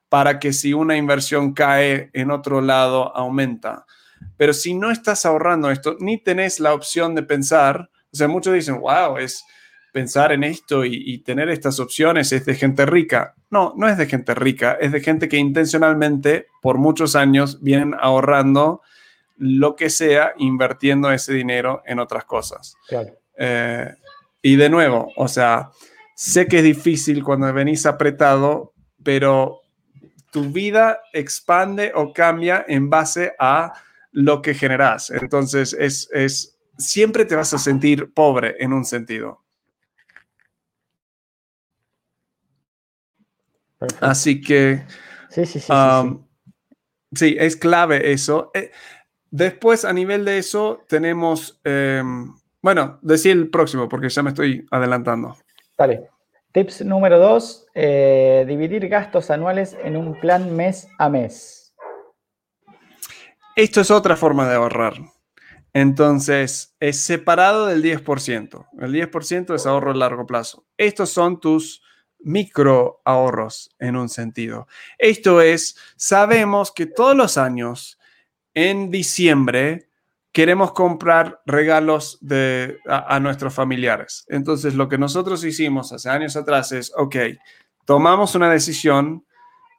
[0.09, 3.87] para que si una inversión cae en otro lado, aumenta.
[4.37, 8.55] Pero si no estás ahorrando esto, ni tenés la opción de pensar, o sea, muchos
[8.55, 9.45] dicen, wow, es
[9.93, 13.35] pensar en esto y, tener estas opciones es de gente rica.
[13.49, 17.95] No, no es de gente rica, es de gente que intencionalmente por muchos años vienen
[17.99, 18.83] ahorrando
[19.39, 22.77] lo que sea, invirtiendo ese dinero en otras cosas.
[23.37, 23.95] Eh,
[24.43, 25.71] y de nuevo, o sea,
[26.15, 28.73] sé que es difícil cuando venís apretado,
[29.03, 29.61] pero
[30.31, 33.73] tu vida expande o cambia en base a
[34.13, 35.11] lo que generas.
[35.11, 39.45] Entonces, es, es siempre te vas a sentir pobre en un sentido.
[44.01, 44.85] Así que...
[45.31, 45.73] Sí, sí, sí,
[47.15, 48.51] sí, es clave eso.
[48.55, 48.71] Eh,
[49.31, 51.61] después, a nivel de eso, tenemos...
[51.65, 52.35] Em,
[52.67, 55.37] bueno, decir el próximo porque ya me estoy adelantando.
[55.79, 56.11] Dale.
[56.51, 61.73] Tips número dos, eh, dividir gastos anuales en un plan mes a mes.
[63.55, 64.95] Esto es otra forma de ahorrar.
[65.75, 68.67] Entonces, es separado del 10%.
[68.81, 70.67] El 10% es ahorro a largo plazo.
[70.77, 71.85] Estos son tus
[72.19, 74.67] micro ahorros en un sentido.
[74.99, 78.01] Esto es, sabemos que todos los años,
[78.55, 79.87] en diciembre,
[80.37, 84.27] queremos comprar regalos de, a, nuestros familiares.
[84.29, 87.17] Entonces, lo que nosotros hicimos hace años atrás es, ok,
[87.87, 89.25] tomamos una decisión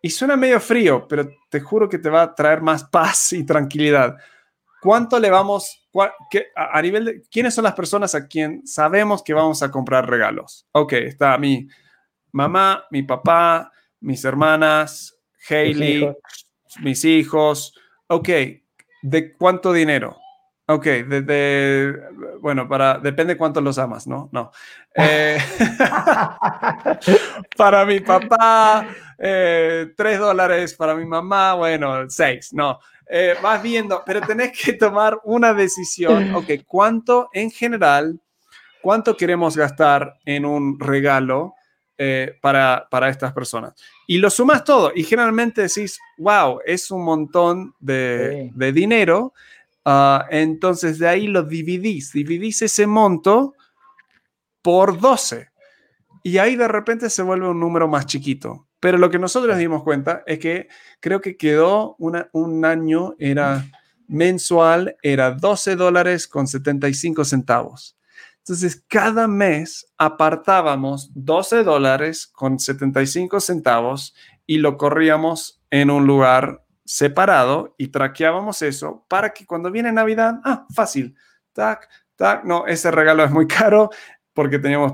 [0.01, 3.45] y suena medio frío, pero te juro que te va a traer más paz y
[3.45, 4.17] tranquilidad.
[4.81, 5.87] ¿Cuánto le vamos
[6.55, 10.65] a, nivel de quiénes son las personas a quien sabemos que vamos a comprar regalos.
[10.71, 11.67] Ok, está mi
[12.31, 16.11] mamá, mi papá, mis hermanas, Hailey,
[16.81, 17.75] mis hijos.
[18.07, 18.29] Ok,
[19.03, 20.17] ¿de cuánto dinero?
[20.69, 21.97] Ok, de,
[22.41, 24.27] bueno, para, depende cuánto los amas, ¿no?
[24.33, 24.51] No.
[24.93, 25.37] Eh,
[27.57, 28.85] para mi papá,
[29.17, 32.79] eh, tres dólares, para mi mamá, bueno, seis, no.
[33.09, 38.19] Eh, vas viendo, pero tenés que tomar una decisión, ok, ¿cuánto en general,
[38.81, 41.53] cuánto queremos gastar en un regalo
[41.97, 43.73] eh, para, para estas personas?
[44.05, 49.33] Y lo sumas todo y generalmente decís, wow, es un montón de, de dinero,
[49.87, 53.55] uh, entonces de ahí lo dividís, dividís ese monto
[54.61, 55.49] por 12
[56.23, 58.67] y ahí de repente se vuelve un número más chiquito.
[58.79, 60.67] Pero lo que nosotros nos dimos cuenta es que
[60.99, 63.65] creo que quedó un año, era
[64.07, 67.97] mensual, era 12 dólares con 75 centavos.
[68.39, 76.63] Entonces, cada mes apartábamos 12 dólares con 75 centavos y lo corríamos en un lugar
[76.87, 81.15] separado y traqueábamos eso para que cuando viene Navidad, ah, fácil,
[81.51, 83.89] tac, tac, no, ese regalo es muy caro
[84.33, 84.93] porque teníamos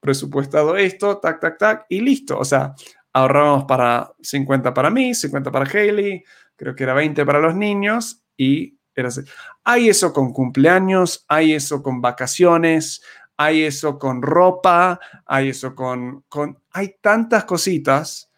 [0.00, 2.38] presupuestado esto, tac, tac, tac, y listo.
[2.38, 2.74] O sea,
[3.14, 6.22] ahorramos para 50 para mí, 50 para Haley,
[6.54, 9.22] creo que era 20 para los niños y era así.
[9.64, 13.02] Hay eso con cumpleaños, hay eso con vacaciones,
[13.38, 18.31] hay eso con ropa, hay eso con, con hay tantas cositas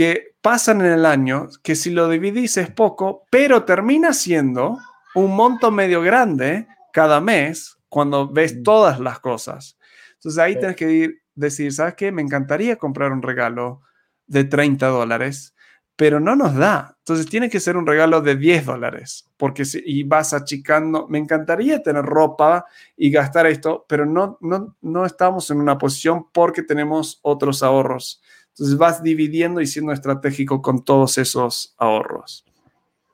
[0.00, 4.78] que pasan en el año que si lo dividís es poco, pero termina siendo
[5.14, 8.62] un monto medio grande cada mes cuando ves mm.
[8.62, 9.76] todas las cosas.
[10.14, 12.12] Entonces ahí tienes que decir, ¿sabes qué?
[12.12, 13.82] Me encantaría comprar un regalo
[14.26, 15.54] de 30 dólares,
[15.96, 16.96] pero no nos da.
[17.00, 21.18] Entonces tiene que ser un regalo de 10 dólares, porque si, y vas achicando, me
[21.18, 22.64] encantaría tener ropa
[22.96, 28.22] y gastar esto, pero no, no, no estamos en una posición porque tenemos otros ahorros.
[28.50, 32.44] Entonces vas dividiendo y siendo estratégico con todos esos ahorros.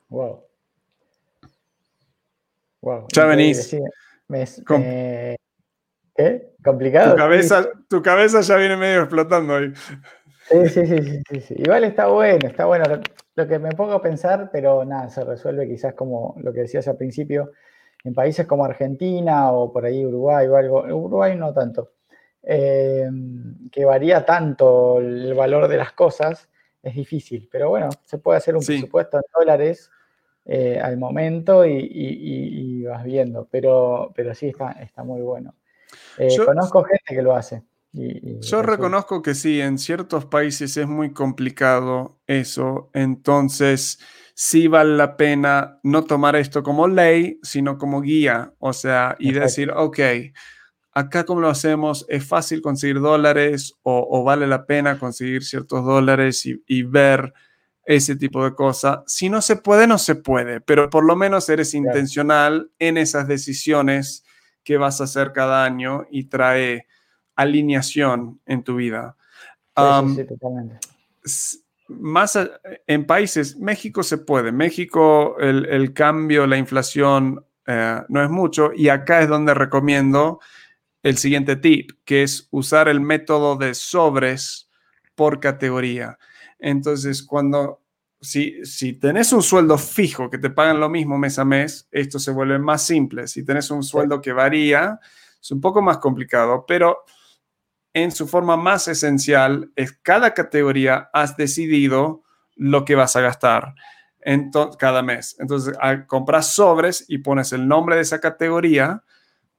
[0.08, 0.42] Wow.
[2.80, 3.06] Wow.
[3.12, 3.76] Ya venís.
[6.16, 6.54] ¿Qué?
[6.64, 7.12] ¿Complicado?
[7.12, 9.72] Tu cabeza, tu cabeza ya viene medio explotando ahí.
[10.48, 12.84] Sí, sí, sí, sí, sí, Igual está bueno, está bueno.
[13.34, 16.88] Lo que me pongo a pensar, pero nada, se resuelve quizás como lo que decías
[16.88, 17.52] al principio,
[18.04, 20.82] en países como Argentina o por ahí Uruguay o algo.
[20.84, 21.92] Uruguay no tanto.
[22.48, 23.10] Eh,
[23.72, 26.48] que varía tanto el valor de las cosas,
[26.80, 27.48] es difícil.
[27.50, 29.90] Pero bueno, se puede hacer un presupuesto en dólares
[30.44, 33.48] eh, al momento y, vas viendo.
[33.50, 35.54] Pero, pero sí, está, está muy bueno.
[36.18, 37.64] Eh, conozco gente que lo hace.
[37.92, 43.98] Yo reconozco que sí, en ciertos países es muy complicado eso, entonces
[44.34, 49.32] sí vale la pena no tomar esto como ley, sino como guía, o sea, y
[49.32, 49.98] decir, ok,
[50.96, 56.46] acá como lo hacemos, es fácil conseguir dólares o, vale la pena conseguir ciertos dólares
[56.46, 57.34] y, ver
[57.84, 59.00] ese tipo de cosas.
[59.06, 63.28] Si no se puede, no se puede, pero por lo menos eres intencional en esas
[63.28, 64.24] decisiones
[64.64, 66.86] que vas a hacer cada año y trae
[67.34, 69.16] alineación en tu vida.
[69.76, 70.78] sí, totalmente.
[71.88, 72.38] Más
[72.86, 74.50] en países, México se puede.
[74.50, 78.70] México, el, cambio, la inflación eh, no es mucho.
[78.74, 80.40] Y acá es donde recomiendo
[81.06, 84.68] el siguiente tip, que es usar el método de sobres
[85.14, 86.18] por categoría.
[86.58, 87.84] Entonces, cuando
[88.20, 92.18] si, si tenés un sueldo fijo que te pagan lo mismo mes a mes, esto
[92.18, 93.28] se vuelve más simple.
[93.28, 94.98] Si tenés un sueldo que varía,
[95.40, 97.04] es un poco más complicado, pero
[97.92, 102.24] en su forma más esencial es cada categoría has decidido
[102.56, 103.74] lo que vas a gastar
[104.22, 105.36] en cada mes.
[105.38, 109.04] Entonces, compras sobres y pones el nombre de esa categoría,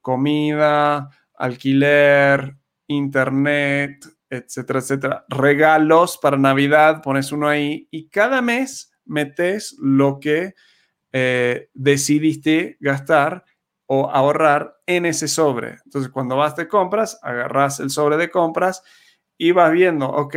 [0.02, 1.08] comida,
[1.38, 2.56] alquiler,
[2.88, 5.24] internet, etcétera, etcétera.
[5.28, 10.54] Regalos para Navidad, pones uno ahí y cada mes metes lo que
[11.12, 13.44] eh, decidiste gastar
[13.86, 15.78] o ahorrar en ese sobre.
[15.84, 18.82] Entonces, cuando vas de compras, agarras el sobre de compras
[19.38, 20.36] y vas viendo, ok,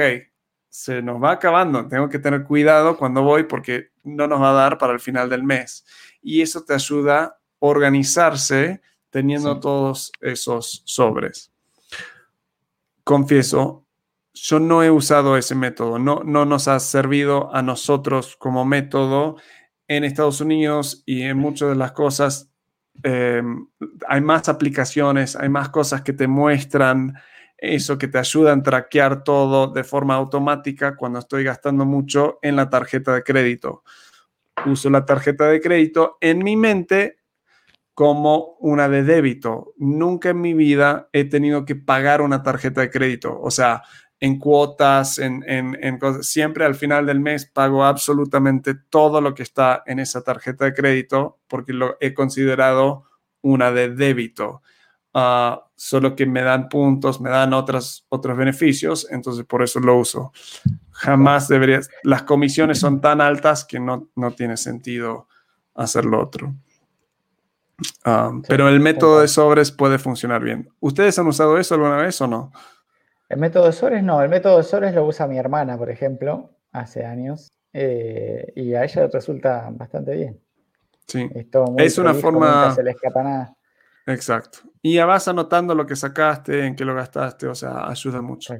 [0.70, 4.54] se nos va acabando, tengo que tener cuidado cuando voy porque no nos va a
[4.54, 5.86] dar para el final del mes.
[6.22, 11.52] Y eso te ayuda a organizarse teniendo todos esos sobres
[13.04, 13.86] confieso,
[14.34, 19.36] yo no he usado ese método, no, no nos ha servido a nosotros como método
[19.88, 22.50] en Estados Unidos y en muchas de las cosas.
[23.04, 23.68] Em,
[24.08, 27.14] hay más aplicaciones, hay más cosas que te muestran
[27.58, 32.56] eso, que te ayudan a traquear todo de forma automática cuando estoy gastando mucho en
[32.56, 33.84] la tarjeta de crédito.
[34.66, 37.18] Uso la tarjeta de crédito en mi mente
[37.94, 39.74] como una de débito.
[39.78, 43.40] Nunca en mi vida he tenido que pagar una tarjeta de crédito.
[43.42, 43.84] O sea,
[44.20, 49.82] en cuotas, en, en, siempre al final del mes pago absolutamente todo lo que está
[49.88, 53.06] en esa tarjeta de crédito porque lo he considerado
[53.42, 54.62] una de débito.
[55.14, 59.98] Ah, solo que me dan puntos, me dan otros, otros beneficios, entonces por eso lo
[59.98, 60.32] uso.
[60.92, 65.28] Jamás deberías, las comisiones son tan altas que no, no tiene sentido
[65.74, 66.56] hacer lo otro.
[68.06, 70.70] Um, pero el método de sobres puede funcionar bien.
[70.80, 72.52] ¿Ustedes han usado eso alguna vez o no?
[73.30, 74.22] El método de sobres no.
[74.22, 77.52] El método de sobres lo usa mi hermana, por ejemplo, hace años.
[77.74, 80.40] Eh, y a ella resulta bastante bien.
[81.08, 81.30] Sí.
[81.78, 82.74] Es, una forma.
[82.74, 83.56] se le escapa nada.
[84.06, 84.60] Exacto.
[84.82, 88.54] Y ya vas anotando lo que sacaste, en qué lo gastaste, o sea, ayuda mucho.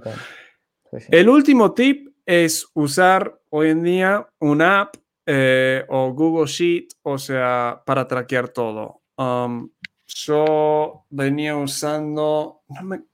[1.10, 7.18] El último tip es usar hoy en día una app eh, o Google Sheet, o
[7.18, 9.01] sea, para traquear todo.
[9.22, 9.70] Um,
[10.08, 12.62] yo venía usando,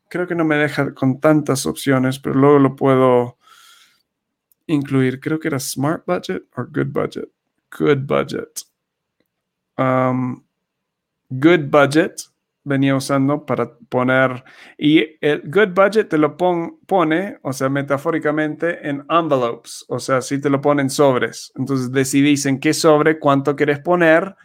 [0.07, 3.37] creo que no me deja con tantas opciones, pero luego lo puedo
[4.67, 5.19] incluir.
[5.19, 7.29] Creo que era Smart Budget o Good Budget.
[7.77, 8.61] Good Budget.
[9.77, 10.43] Um,
[11.29, 12.21] good Budget
[12.63, 14.43] venía usando para poner,
[14.77, 20.41] y el Good Budget te lo pone, o sea, metafóricamente, en envelopes, o sea, si
[20.41, 21.51] te lo ponen sobres.
[21.55, 24.35] Entonces decidís en qué sobre cuánto quieres poner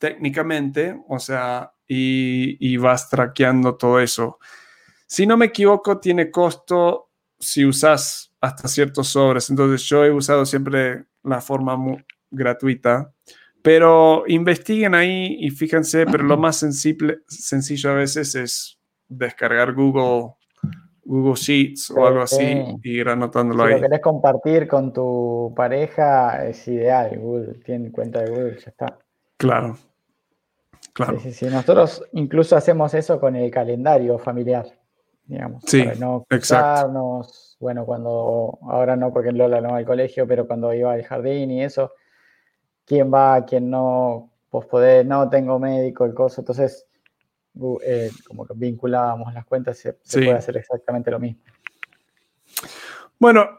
[0.00, 4.38] técnicamente, o sea, y, vas traqueando todo eso.
[5.06, 9.50] Si no me equivoco, tiene costo si usas hasta ciertos sobres.
[9.50, 11.76] Entonces yo he usado siempre la forma
[12.30, 13.12] gratuita,
[13.62, 18.78] pero investiguen ahí y fíjense, pero lo más sencillo a veces es
[19.08, 20.34] descargar Google,
[21.04, 23.74] Google Sheets o algo así y ir anotándolo si ahí.
[23.74, 27.18] Si lo querés compartir con tu pareja, es ideal.
[27.18, 28.98] Google tiene cuenta de Google, ya está.
[29.36, 29.76] Claro.
[31.04, 31.18] Claro.
[31.20, 31.46] Sí, sí, sí.
[31.46, 34.66] Nosotros incluso hacemos eso con el calendario familiar,
[35.24, 35.62] digamos.
[35.66, 37.22] Sí, para no exacto.
[37.58, 41.50] Bueno, cuando, ahora no, porque Lola no va al colegio, pero cuando iba al jardín
[41.50, 41.92] y eso,
[42.84, 46.40] quién va, quién no, pues poder, no tengo médico, el coso.
[46.40, 46.86] Entonces,
[47.82, 51.42] eh, como que vinculábamos las cuentas, se, puede hacer exactamente lo mismo.
[53.18, 53.58] Bueno,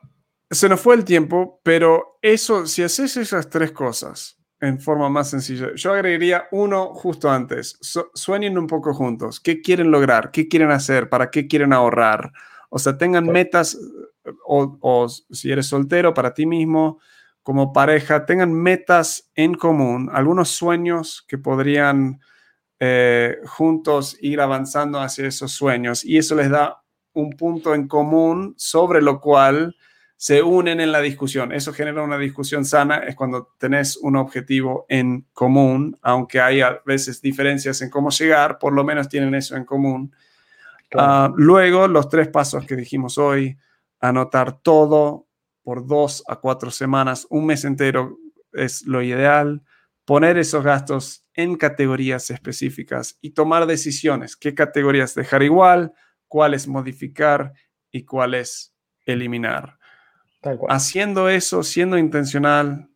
[0.50, 5.30] se nos fue el tiempo, pero eso, si haces esas tres cosas en forma más
[5.30, 7.78] sencilla, yo agregaría uno justo antes.
[8.14, 9.40] sueñen un poco juntos.
[9.40, 10.32] ¿Qué quieren lograr?
[10.32, 11.10] ¿Qué quieren hacer?
[11.10, 12.32] ¿Para qué quieren ahorrar?
[12.70, 13.78] O sea, tengan metas,
[14.46, 17.00] o, o si eres soltero, para ti mismo,
[17.44, 22.22] como pareja, tengan metas en común, algunos sueños que podrían
[22.80, 26.82] eh, juntos ir avanzando hacia esos sueños y eso les da
[27.14, 29.76] un punto en común sobre lo cual
[30.22, 31.52] se unen en la discusión.
[31.52, 36.80] Eso genera una discusión sana, es cuando tenés un objetivo en común, aunque hay a
[36.86, 40.16] veces diferencias en cómo llegar, por lo menos tienen eso en común.
[40.94, 43.58] Ah, luego, los tres pasos que dijimos hoy,
[44.00, 45.26] anotar todo
[45.64, 48.20] por dos a cuatro semanas, un mes entero
[48.54, 49.64] es lo ideal,
[50.06, 55.94] poner esos gastos en categorías específicas y tomar decisiones, qué categorías dejar igual,
[56.28, 57.54] cuáles modificar
[57.90, 59.81] y cuáles eliminar.
[60.70, 62.90] Haciendo eso, siendo intencional,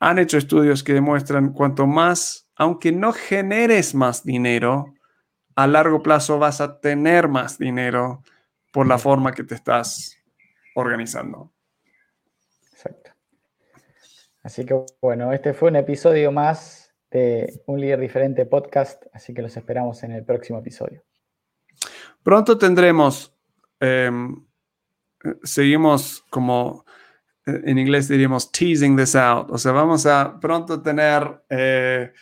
[0.00, 4.92] han hecho estudios que demuestran cuanto más, aunque no generes más dinero,
[5.54, 8.22] a largo plazo vas a tener más dinero
[8.72, 10.16] por la forma que te estás
[10.74, 11.52] organizando.
[12.72, 13.12] Exacto.
[14.42, 19.42] Así que bueno, este fue un episodio más de Un Líder Diferente podcast, así que
[19.42, 21.02] los esperamos en el próximo episodio.
[22.22, 23.36] Pronto tendremos,
[23.78, 24.44] em,
[25.42, 26.84] seguimos como
[27.46, 32.12] eh, en inglés diríamos teasing this out, o sea, vamos a pronto tener eh,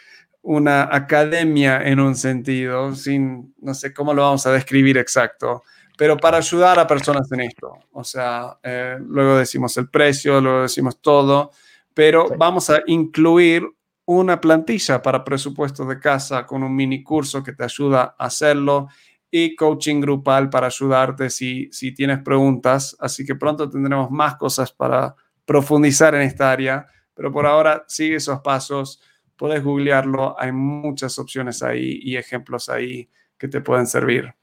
[0.42, 5.62] una academia en un sentido, sin, no sé cómo lo vamos a describir exacto,
[5.98, 7.72] pero para ayudar a personas en esto.
[7.92, 11.51] O sea, eh, luego decimos el precio, luego decimos todo,
[11.92, 13.68] pero vamos a incluir
[14.07, 18.88] una plantilla para presupuestos de casa con un mini curso que te ayuda a hacerlo
[19.31, 22.97] y coaching grupal para ayudarte si, si tienes preguntas.
[22.99, 25.14] Así que pronto tendremos más cosas para
[25.45, 29.01] profundizar en esta área, pero por ahora sigue esos pasos,
[29.37, 33.09] puedes googlearlo, hay muchas opciones ahí y ejemplos ahí
[33.39, 34.35] que te pueden servir.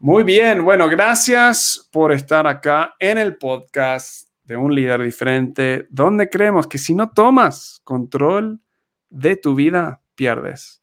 [0.00, 6.28] Muy bien, bueno, gracias por estar acá en el podcast de un líder diferente, donde
[6.28, 8.60] creemos que si no tomas control
[9.08, 10.82] de tu vida, pierdes.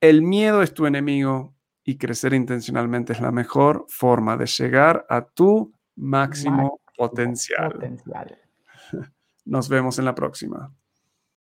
[0.00, 1.53] El miedo es tu enemigo
[1.84, 7.72] y crecer intencionalmente es la mejor forma de llegar a tu máximo, potencial.
[7.72, 8.38] potencial.
[9.44, 10.72] Nos vemos en la próxima.